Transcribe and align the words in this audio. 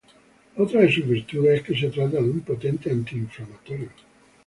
Otra 0.57 0.81
de 0.81 0.91
sus 0.91 1.05
virtudes 1.07 1.59
es 1.59 1.63
que 1.63 1.77
se 1.79 1.89
trata 1.91 2.17
de 2.17 2.31
un 2.31 2.39
potente 2.39 2.89
antiinflamatorio. 2.89 3.89